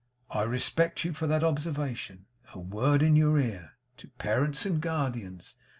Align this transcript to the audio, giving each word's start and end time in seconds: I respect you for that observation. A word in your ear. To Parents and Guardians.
I 0.31 0.41
respect 0.41 1.05
you 1.05 1.13
for 1.13 1.27
that 1.27 1.43
observation. 1.43 2.25
A 2.55 2.59
word 2.59 3.03
in 3.03 3.15
your 3.15 3.37
ear. 3.37 3.73
To 3.97 4.07
Parents 4.07 4.65
and 4.65 4.81
Guardians. 4.81 5.53